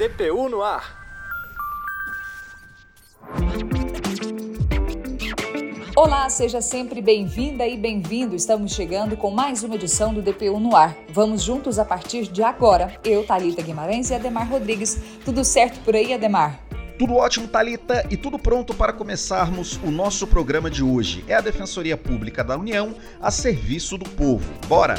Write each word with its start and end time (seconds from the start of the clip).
DPU 0.00 0.48
no 0.48 0.62
ar. 0.62 0.98
Olá, 5.94 6.30
seja 6.30 6.62
sempre 6.62 7.02
bem-vinda 7.02 7.66
e 7.66 7.76
bem-vindo. 7.76 8.34
Estamos 8.34 8.72
chegando 8.72 9.14
com 9.14 9.30
mais 9.30 9.62
uma 9.62 9.74
edição 9.74 10.14
do 10.14 10.22
DPU 10.22 10.58
no 10.58 10.74
ar. 10.74 10.96
Vamos 11.10 11.42
juntos 11.42 11.78
a 11.78 11.84
partir 11.84 12.28
de 12.28 12.42
agora. 12.42 12.98
Eu, 13.04 13.26
Talita 13.26 13.60
Guimarães 13.60 14.08
e 14.08 14.14
Ademar 14.14 14.48
Rodrigues. 14.48 14.98
Tudo 15.22 15.44
certo 15.44 15.78
por 15.80 15.94
aí, 15.94 16.14
Ademar? 16.14 16.58
Tudo 16.98 17.16
ótimo, 17.16 17.46
Talita, 17.46 18.06
e 18.10 18.16
tudo 18.16 18.38
pronto 18.38 18.72
para 18.72 18.94
começarmos 18.94 19.76
o 19.84 19.90
nosso 19.90 20.26
programa 20.26 20.70
de 20.70 20.82
hoje. 20.82 21.22
É 21.28 21.34
a 21.34 21.42
Defensoria 21.42 21.98
Pública 21.98 22.42
da 22.42 22.56
União 22.56 22.94
a 23.20 23.30
serviço 23.30 23.98
do 23.98 24.08
povo. 24.08 24.50
Bora! 24.66 24.94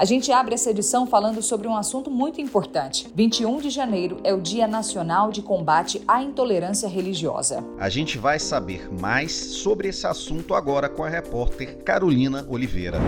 A 0.00 0.06
gente 0.06 0.32
abre 0.32 0.54
essa 0.54 0.70
edição 0.70 1.06
falando 1.06 1.42
sobre 1.42 1.68
um 1.68 1.76
assunto 1.76 2.10
muito 2.10 2.40
importante. 2.40 3.06
21 3.14 3.58
de 3.58 3.68
janeiro 3.68 4.18
é 4.24 4.32
o 4.32 4.40
Dia 4.40 4.66
Nacional 4.66 5.30
de 5.30 5.42
Combate 5.42 6.00
à 6.08 6.22
Intolerância 6.22 6.88
Religiosa. 6.88 7.62
A 7.78 7.90
gente 7.90 8.16
vai 8.16 8.38
saber 8.38 8.90
mais 8.90 9.30
sobre 9.30 9.88
esse 9.88 10.06
assunto 10.06 10.54
agora 10.54 10.88
com 10.88 11.04
a 11.04 11.08
repórter 11.10 11.84
Carolina 11.84 12.46
Oliveira. 12.48 12.98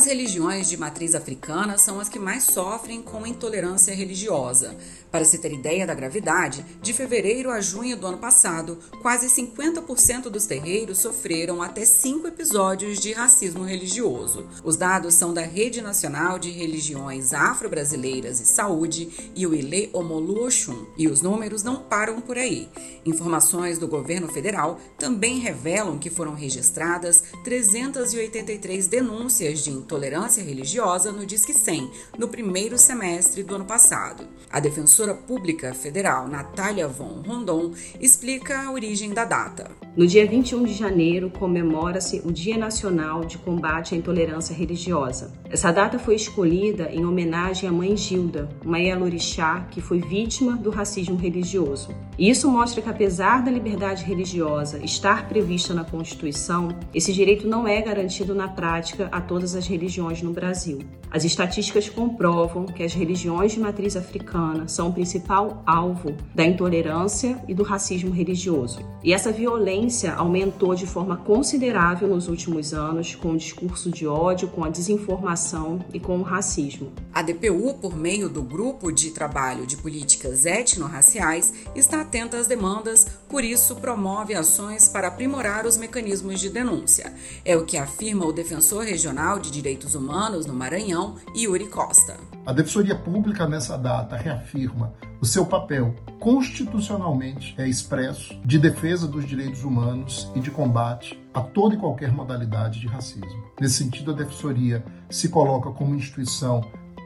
As 0.00 0.06
religiões 0.06 0.66
de 0.66 0.78
matriz 0.78 1.14
africana 1.14 1.76
são 1.76 2.00
as 2.00 2.08
que 2.08 2.18
mais 2.18 2.44
sofrem 2.44 3.02
com 3.02 3.26
intolerância 3.26 3.94
religiosa. 3.94 4.74
Para 5.12 5.26
se 5.26 5.36
ter 5.38 5.52
ideia 5.52 5.86
da 5.86 5.92
gravidade, 5.92 6.64
de 6.80 6.94
fevereiro 6.94 7.50
a 7.50 7.60
junho 7.60 7.98
do 7.98 8.06
ano 8.06 8.16
passado, 8.16 8.78
quase 9.02 9.26
50% 9.26 10.30
dos 10.30 10.46
terreiros 10.46 10.98
sofreram 10.98 11.60
até 11.60 11.84
cinco 11.84 12.28
episódios 12.28 12.98
de 12.98 13.12
racismo 13.12 13.62
religioso. 13.62 14.46
Os 14.64 14.76
dados 14.76 15.14
são 15.14 15.34
da 15.34 15.42
Rede 15.42 15.82
Nacional 15.82 16.38
de 16.38 16.50
Religiões 16.50 17.34
Afro-Brasileiras 17.34 18.40
e 18.40 18.46
Saúde 18.46 19.32
e 19.34 19.46
o 19.46 19.52
Ile 19.52 19.90
Omolu 19.92 20.46
Oxum. 20.46 20.86
E 20.96 21.08
os 21.08 21.20
números 21.20 21.62
não 21.62 21.76
param 21.76 22.22
por 22.22 22.38
aí. 22.38 22.70
Informações 23.04 23.78
do 23.78 23.88
governo 23.88 24.28
federal 24.28 24.80
também 24.96 25.40
revelam 25.40 25.98
que 25.98 26.08
foram 26.08 26.34
registradas 26.34 27.24
383 27.44 28.86
denúncias 28.86 29.60
de 29.60 29.70
intolerância 29.90 30.44
religiosa 30.44 31.10
no 31.10 31.26
Disque 31.26 31.52
100 31.52 31.90
no 32.16 32.28
primeiro 32.28 32.78
semestre 32.78 33.42
do 33.42 33.56
ano 33.56 33.64
passado. 33.64 34.28
A 34.48 34.60
defensora 34.60 35.14
pública 35.14 35.74
federal 35.74 36.28
Natália 36.28 36.86
Von 36.86 37.22
Rondon 37.26 37.72
explica 38.00 38.60
a 38.60 38.70
origem 38.70 39.12
da 39.12 39.24
data. 39.24 39.68
No 39.96 40.06
dia 40.06 40.24
21 40.24 40.62
de 40.62 40.74
janeiro 40.74 41.28
comemora-se 41.28 42.22
o 42.24 42.30
Dia 42.30 42.56
Nacional 42.56 43.24
de 43.24 43.36
Combate 43.38 43.96
à 43.96 43.98
Intolerância 43.98 44.54
Religiosa. 44.54 45.32
Essa 45.50 45.72
data 45.72 45.98
foi 45.98 46.14
escolhida 46.14 46.88
em 46.92 47.04
homenagem 47.04 47.68
à 47.68 47.72
mãe 47.72 47.96
Gilda, 47.96 48.48
uma 48.64 48.78
Yalorixá 48.78 49.66
que 49.72 49.80
foi 49.80 49.98
vítima 50.00 50.56
do 50.56 50.70
racismo 50.70 51.16
religioso. 51.16 51.92
E 52.16 52.30
isso 52.30 52.48
mostra 52.48 52.80
que 52.80 52.88
apesar 52.88 53.42
da 53.42 53.50
liberdade 53.50 54.04
religiosa 54.04 54.78
estar 54.84 55.28
prevista 55.28 55.74
na 55.74 55.84
Constituição, 55.84 56.68
esse 56.94 57.12
direito 57.12 57.48
não 57.48 57.66
é 57.66 57.80
garantido 57.82 58.34
na 58.34 58.46
prática 58.46 59.08
a 59.10 59.20
todas 59.20 59.56
as 59.56 59.66
religiões 59.66 59.79
no 60.22 60.32
Brasil. 60.32 60.80
As 61.10 61.24
estatísticas 61.24 61.88
comprovam 61.88 62.66
que 62.66 62.84
as 62.84 62.94
religiões 62.94 63.52
de 63.52 63.58
matriz 63.58 63.96
africana 63.96 64.68
são 64.68 64.88
o 64.88 64.92
principal 64.92 65.60
alvo 65.66 66.14
da 66.32 66.44
intolerância 66.44 67.42
e 67.48 67.54
do 67.54 67.64
racismo 67.64 68.12
religioso. 68.12 68.78
E 69.02 69.12
essa 69.12 69.32
violência 69.32 70.14
aumentou 70.14 70.74
de 70.74 70.86
forma 70.86 71.16
considerável 71.16 72.06
nos 72.06 72.28
últimos 72.28 72.72
anos 72.72 73.16
com 73.16 73.32
o 73.32 73.36
discurso 73.36 73.90
de 73.90 74.06
ódio, 74.06 74.48
com 74.48 74.62
a 74.62 74.68
desinformação 74.68 75.80
e 75.92 75.98
com 75.98 76.18
o 76.18 76.22
racismo. 76.22 76.92
A 77.12 77.22
DPU, 77.22 77.74
por 77.80 77.96
meio 77.96 78.28
do 78.28 78.42
Grupo 78.42 78.92
de 78.92 79.10
Trabalho 79.10 79.66
de 79.66 79.76
Políticas 79.76 80.46
Étnico-Raciais, 80.46 81.52
está 81.74 82.02
atenta 82.02 82.36
às 82.36 82.46
demandas, 82.46 83.06
por 83.28 83.42
isso 83.42 83.74
promove 83.76 84.34
ações 84.34 84.88
para 84.88 85.08
aprimorar 85.08 85.66
os 85.66 85.76
mecanismos 85.76 86.38
de 86.38 86.50
denúncia. 86.50 87.12
É 87.44 87.56
o 87.56 87.64
que 87.64 87.76
afirma 87.76 88.24
o 88.26 88.32
defensor 88.32 88.84
regional 88.84 89.40
de 89.40 89.50
direitos 89.50 89.69
humanos 89.94 90.46
no 90.46 90.54
Maranhão, 90.54 91.16
Yuri 91.36 91.68
Costa. 91.68 92.16
A 92.44 92.52
Defensoria 92.52 92.96
Pública, 92.96 93.46
nessa 93.46 93.76
data, 93.76 94.16
reafirma 94.16 94.92
o 95.20 95.26
seu 95.26 95.44
papel 95.44 95.94
constitucionalmente 96.18 97.54
é 97.58 97.68
expresso 97.68 98.34
de 98.44 98.58
defesa 98.58 99.06
dos 99.06 99.26
direitos 99.26 99.64
humanos 99.64 100.30
e 100.34 100.40
de 100.40 100.50
combate 100.50 101.20
a 101.32 101.40
toda 101.42 101.74
e 101.74 101.78
qualquer 101.78 102.10
modalidade 102.10 102.80
de 102.80 102.86
racismo. 102.86 103.44
Nesse 103.60 103.74
sentido, 103.74 104.12
a 104.12 104.14
Defensoria 104.14 104.82
se 105.10 105.28
coloca 105.28 105.70
como 105.70 105.94
instituição 105.94 106.64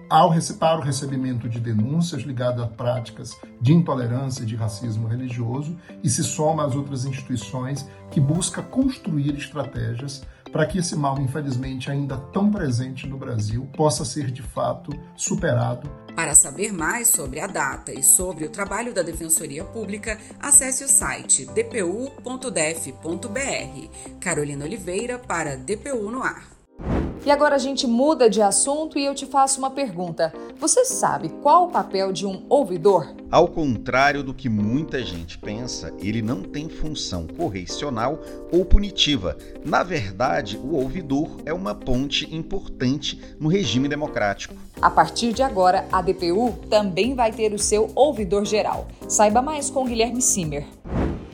ao 0.08 0.32
para 0.60 0.78
o 0.78 0.82
recebimento 0.82 1.48
de 1.48 1.58
denúncias 1.58 2.22
ligadas 2.22 2.62
a 2.62 2.68
práticas 2.68 3.36
de 3.60 3.72
intolerância 3.72 4.42
e 4.42 4.46
de 4.46 4.54
racismo 4.54 5.08
religioso 5.08 5.76
e 6.02 6.08
se 6.08 6.22
soma 6.22 6.64
às 6.64 6.76
outras 6.76 7.04
instituições 7.04 7.88
que 8.12 8.20
busca 8.20 8.62
construir 8.62 9.34
estratégias 9.34 10.22
para 10.54 10.66
que 10.66 10.78
esse 10.78 10.94
mal, 10.94 11.20
infelizmente 11.20 11.90
ainda 11.90 12.16
tão 12.16 12.48
presente 12.48 13.08
no 13.08 13.18
Brasil, 13.18 13.68
possa 13.76 14.04
ser 14.04 14.30
de 14.30 14.40
fato 14.40 14.92
superado. 15.16 15.90
Para 16.14 16.32
saber 16.32 16.72
mais 16.72 17.08
sobre 17.08 17.40
a 17.40 17.48
data 17.48 17.92
e 17.92 18.04
sobre 18.04 18.44
o 18.44 18.50
trabalho 18.50 18.94
da 18.94 19.02
Defensoria 19.02 19.64
Pública, 19.64 20.16
acesse 20.38 20.84
o 20.84 20.88
site 20.88 21.44
dpu.def.br. 21.46 23.00
Carolina 24.20 24.64
Oliveira 24.64 25.18
para 25.18 25.56
DPU 25.56 26.08
no 26.08 26.22
ar. 26.22 26.46
E 27.26 27.30
agora 27.30 27.54
a 27.54 27.58
gente 27.58 27.86
muda 27.86 28.28
de 28.28 28.42
assunto 28.42 28.98
e 28.98 29.04
eu 29.06 29.14
te 29.14 29.24
faço 29.24 29.58
uma 29.58 29.70
pergunta. 29.70 30.30
Você 30.60 30.84
sabe 30.84 31.30
qual 31.42 31.64
o 31.64 31.70
papel 31.70 32.12
de 32.12 32.26
um 32.26 32.44
ouvidor? 32.50 33.14
Ao 33.30 33.48
contrário 33.48 34.22
do 34.22 34.34
que 34.34 34.46
muita 34.46 35.02
gente 35.02 35.38
pensa, 35.38 35.90
ele 35.98 36.20
não 36.20 36.42
tem 36.42 36.68
função 36.68 37.26
correcional 37.26 38.20
ou 38.52 38.62
punitiva. 38.62 39.38
Na 39.64 39.82
verdade, 39.82 40.58
o 40.58 40.74
ouvidor 40.74 41.40
é 41.46 41.54
uma 41.54 41.74
ponte 41.74 42.32
importante 42.34 43.18
no 43.40 43.48
regime 43.48 43.88
democrático. 43.88 44.54
A 44.82 44.90
partir 44.90 45.32
de 45.32 45.42
agora, 45.42 45.88
a 45.90 46.02
DPU 46.02 46.58
também 46.68 47.14
vai 47.14 47.32
ter 47.32 47.54
o 47.54 47.58
seu 47.58 47.90
ouvidor 47.94 48.44
geral. 48.44 48.86
Saiba 49.08 49.40
mais 49.40 49.70
com 49.70 49.86
Guilherme 49.86 50.20
Simmer. 50.20 50.66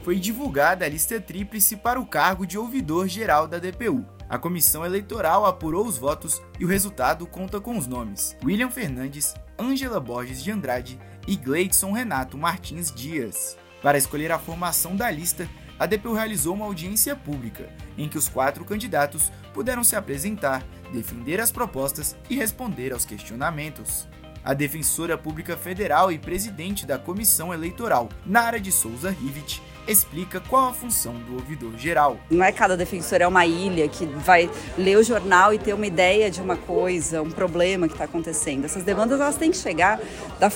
Foi 0.04 0.20
divulgada 0.20 0.84
a 0.84 0.88
lista 0.88 1.20
tríplice 1.20 1.76
para 1.76 2.00
o 2.00 2.06
cargo 2.06 2.46
de 2.46 2.56
ouvidor 2.56 3.08
geral 3.08 3.48
da 3.48 3.58
DPU. 3.58 4.04
A 4.30 4.38
comissão 4.38 4.86
eleitoral 4.86 5.44
apurou 5.44 5.84
os 5.84 5.98
votos 5.98 6.40
e 6.56 6.64
o 6.64 6.68
resultado 6.68 7.26
conta 7.26 7.60
com 7.60 7.76
os 7.76 7.88
nomes: 7.88 8.36
William 8.44 8.70
Fernandes, 8.70 9.34
Ângela 9.58 9.98
Borges 9.98 10.40
de 10.40 10.52
Andrade 10.52 11.00
e 11.26 11.34
Gleidson 11.34 11.90
Renato 11.90 12.38
Martins 12.38 12.92
Dias. 12.92 13.58
Para 13.82 13.98
escolher 13.98 14.30
a 14.30 14.38
formação 14.38 14.94
da 14.94 15.10
lista, 15.10 15.48
a 15.76 15.84
DPU 15.84 16.12
realizou 16.12 16.54
uma 16.54 16.66
audiência 16.66 17.16
pública, 17.16 17.68
em 17.98 18.08
que 18.08 18.16
os 18.16 18.28
quatro 18.28 18.64
candidatos 18.64 19.32
puderam 19.52 19.82
se 19.82 19.96
apresentar, 19.96 20.62
defender 20.92 21.40
as 21.40 21.50
propostas 21.50 22.16
e 22.28 22.36
responder 22.36 22.92
aos 22.92 23.04
questionamentos. 23.04 24.06
A 24.44 24.54
defensora 24.54 25.18
pública 25.18 25.56
federal 25.56 26.12
e 26.12 26.18
presidente 26.18 26.86
da 26.86 26.98
comissão 26.98 27.52
eleitoral, 27.52 28.08
Nara 28.24 28.60
de 28.60 28.70
Souza 28.70 29.10
Rivet, 29.10 29.60
explica 29.90 30.40
qual 30.40 30.68
a 30.68 30.72
função 30.72 31.14
do 31.14 31.34
ouvidor 31.34 31.76
geral. 31.76 32.16
Não 32.30 32.44
é 32.44 32.52
cada 32.52 32.76
defensor 32.76 33.20
é 33.20 33.26
uma 33.26 33.44
ilha 33.44 33.88
que 33.88 34.06
vai 34.06 34.48
ler 34.78 34.96
o 34.96 35.02
jornal 35.02 35.52
e 35.52 35.58
ter 35.58 35.74
uma 35.74 35.86
ideia 35.86 36.30
de 36.30 36.40
uma 36.40 36.56
coisa, 36.56 37.20
um 37.22 37.30
problema 37.30 37.88
que 37.88 37.94
está 37.94 38.04
acontecendo. 38.04 38.64
Essas 38.64 38.84
demandas 38.84 39.20
elas 39.20 39.36
têm 39.36 39.50
que 39.50 39.56
chegar 39.56 40.00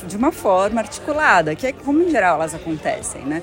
de 0.07 0.17
uma 0.17 0.31
forma 0.31 0.81
articulada, 0.81 1.55
que 1.55 1.67
é 1.67 1.73
como 1.73 2.03
em 2.03 2.11
geral 2.11 2.37
elas 2.37 2.55
acontecem, 2.55 3.23
né? 3.23 3.43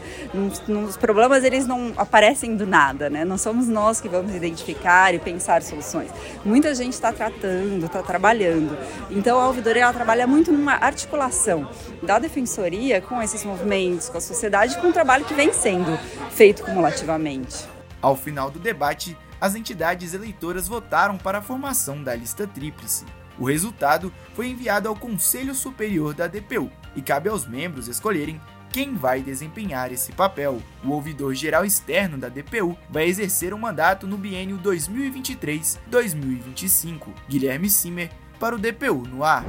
Os 0.88 0.96
problemas 0.97 1.44
eles 1.44 1.68
não 1.68 1.91
aparecem 1.97 2.56
do 2.56 2.66
nada, 2.66 3.09
né? 3.09 3.25
Não 3.25 3.38
somos 3.38 3.68
nós 3.68 4.00
que 4.00 4.08
vamos 4.08 4.34
identificar 4.34 5.13
e 5.13 5.19
pensar 5.19 5.62
soluções. 5.62 6.09
Muita 6.46 6.73
gente 6.73 6.94
está 6.94 7.12
tratando, 7.12 7.85
está 7.85 8.02
trabalhando. 8.02 8.78
Então 9.09 9.40
a 9.40 9.47
ouvidoria 9.47 9.84
ela 9.84 9.94
trabalha 9.94 10.26
muito 10.26 10.52
numa 10.52 10.73
articulação 10.73 11.70
da 12.02 12.17
defensoria 12.17 13.02
com 13.02 13.22
esses 13.22 13.44
movimentos, 13.44 14.09
com 14.09 14.17
a 14.17 14.22
sociedade, 14.22 14.78
com 14.79 14.87
o 14.87 14.94
trabalho 14.94 15.26
que 15.26 15.34
vem 15.34 15.52
sendo 15.52 15.81
sendo 15.82 15.98
feito 16.30 16.62
cumulativamente. 16.64 17.66
Ao 18.02 18.16
final 18.16 18.50
do 18.52 18.60
debate, 18.60 19.18
as 19.40 19.56
entidades 19.56 20.14
eleitoras 20.14 20.68
votaram 20.68 21.18
para 21.18 21.40
a 21.40 21.42
formação 21.42 22.04
da 22.04 22.16
lista 22.16 22.46
tríplice. 22.48 23.06
O 23.40 23.46
resultado 23.46 24.14
foi 24.34 24.50
enviado 24.50 24.88
ao 24.88 24.96
Conselho 24.96 25.56
Superior 25.56 26.14
da 26.14 26.28
DPU 26.28 26.70
e 26.96 27.02
cabe 27.02 27.28
aos 27.30 27.48
membros 27.48 27.88
escolherem 27.88 28.40
quem 28.72 28.94
vai 28.94 29.22
desempenhar 29.22 29.92
esse 29.92 30.12
papel. 30.12 30.62
O 30.84 30.92
ouvidor 30.92 31.34
geral 31.34 31.66
externo 31.66 32.16
da 32.18 32.30
DPU 32.30 32.78
vai 32.90 33.06
exercer 33.06 33.54
um 33.54 33.58
mandato 33.58 34.06
no 34.08 34.18
biênio 34.18 34.60
2023-2025. 34.60 37.08
Guilherme 37.28 37.70
Simer 37.70 38.10
para 38.40 38.56
o 38.56 38.60
DPU 38.60 39.04
no 39.08 39.24
ar. 39.24 39.44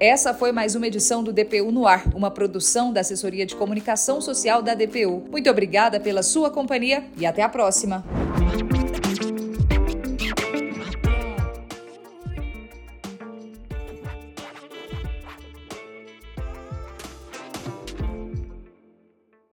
Essa 0.00 0.34
foi 0.34 0.50
mais 0.50 0.74
uma 0.74 0.88
edição 0.88 1.22
do 1.22 1.32
DPU 1.32 1.70
no 1.70 1.86
Ar, 1.86 2.04
uma 2.14 2.30
produção 2.30 2.92
da 2.92 3.00
Assessoria 3.00 3.46
de 3.46 3.54
Comunicação 3.54 4.20
Social 4.20 4.60
da 4.60 4.74
DPU. 4.74 5.22
Muito 5.30 5.48
obrigada 5.48 6.00
pela 6.00 6.22
sua 6.22 6.50
companhia 6.50 7.04
e 7.16 7.24
até 7.24 7.42
a 7.42 7.48
próxima. 7.48 8.04